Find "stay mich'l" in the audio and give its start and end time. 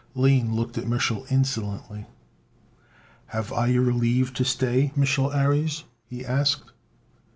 4.43-5.31